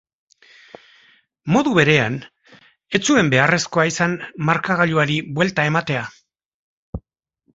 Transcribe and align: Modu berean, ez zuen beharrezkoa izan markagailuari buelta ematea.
Modu 1.55 1.73
berean, 1.79 2.15
ez 2.99 3.01
zuen 3.11 3.29
beharrezkoa 3.33 3.85
izan 3.91 4.15
markagailuari 4.49 5.19
buelta 5.37 5.67
ematea. 5.73 6.01